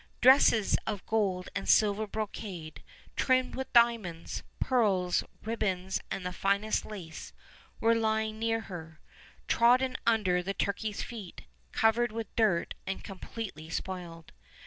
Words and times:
Dresses 0.19 0.75
of 0.87 1.05
gold 1.05 1.49
and 1.53 1.69
silver 1.69 2.07
brocade, 2.07 2.81
trimmed 3.15 3.53
with 3.53 3.71
diamonds, 3.71 4.41
pearls, 4.59 5.23
ribbons 5.43 6.01
and 6.09 6.25
the 6.25 6.33
finest 6.33 6.85
lace, 6.85 7.33
were 7.79 7.93
lying 7.93 8.39
near 8.39 8.61
her, 8.61 8.99
trodden 9.47 9.95
under 10.07 10.41
the 10.41 10.55
turkeys' 10.55 11.03
feet, 11.03 11.43
covered 11.71 12.11
with 12.11 12.35
dirt 12.35 12.73
and 12.87 13.03
completely 13.03 13.69
spoiled. 13.69 14.31